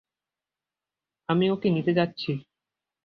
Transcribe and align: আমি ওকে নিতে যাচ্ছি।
আমি 1.29 1.45
ওকে 1.49 1.67
নিতে 1.69 1.91
যাচ্ছি। 1.93 2.31